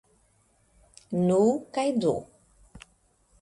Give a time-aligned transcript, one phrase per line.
[1.27, 1.37] Nu,
[1.77, 2.15] kaj do!